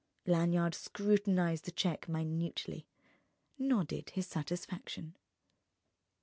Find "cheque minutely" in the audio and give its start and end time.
1.71-2.87